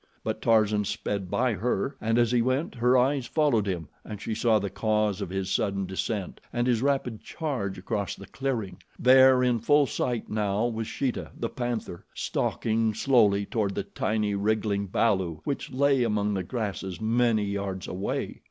But 0.23 0.41
Tarzan 0.41 0.83
sped 0.85 1.29
by 1.29 1.53
her, 1.53 1.95
and 2.01 2.17
as 2.17 2.31
he 2.31 2.41
went, 2.41 2.73
her 2.73 2.97
eyes 2.97 3.27
followed 3.27 3.67
him 3.67 3.87
and 4.03 4.19
she 4.19 4.33
saw 4.33 4.57
the 4.57 4.71
cause 4.71 5.21
of 5.21 5.29
his 5.29 5.51
sudden 5.51 5.85
descent 5.85 6.41
and 6.51 6.65
his 6.65 6.81
rapid 6.81 7.21
charge 7.21 7.77
across 7.77 8.15
the 8.15 8.25
clearing. 8.25 8.81
There 8.97 9.43
in 9.43 9.59
full 9.59 9.85
sight 9.85 10.27
now 10.27 10.65
was 10.65 10.87
Sheeta, 10.87 11.29
the 11.37 11.49
panther, 11.49 12.03
stalking 12.15 12.95
slowly 12.95 13.45
toward 13.45 13.75
the 13.75 13.83
tiny, 13.83 14.33
wriggling 14.33 14.87
balu 14.87 15.39
which 15.43 15.71
lay 15.71 16.01
among 16.03 16.33
the 16.33 16.41
grasses 16.41 16.99
many 16.99 17.43
yards 17.45 17.87
away. 17.87 18.39